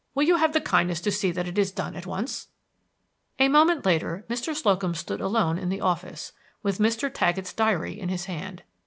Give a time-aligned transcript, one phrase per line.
[0.15, 2.47] Will you have the kindness to see that it is done at once?"
[3.37, 4.55] A moment later Mr.
[4.55, 7.07] Slocum stood alone in the office, with Mr.
[7.13, 8.63] Taggett's diary in his hand.